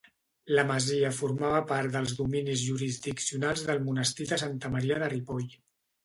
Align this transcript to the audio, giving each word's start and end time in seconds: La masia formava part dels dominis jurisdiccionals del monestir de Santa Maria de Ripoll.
La 0.59 0.61
masia 0.69 1.09
formava 1.17 1.59
part 1.71 1.91
dels 1.95 2.13
dominis 2.19 2.63
jurisdiccionals 2.69 3.65
del 3.67 3.83
monestir 3.89 4.27
de 4.31 4.39
Santa 4.45 4.73
Maria 4.77 4.99
de 5.05 5.11
Ripoll. 5.13 5.45